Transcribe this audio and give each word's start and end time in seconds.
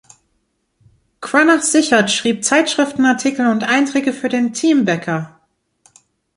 Cranach-Sichart 1.21 2.09
schrieb 2.09 2.43
Zeitschriftenartikel 2.43 3.45
und 3.45 3.63
Einträge 3.63 4.13
für 4.13 4.29
den 4.29 4.51
"Thieme-Becker". 4.51 5.39